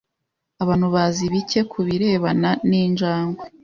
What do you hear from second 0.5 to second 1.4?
abantu bazi